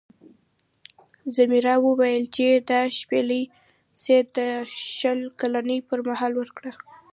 [1.35, 3.43] ځمیرا وویل چې دا شپیلۍ
[4.01, 4.65] سید ته د
[4.97, 6.71] شل کلنۍ پر مهال ورکړه.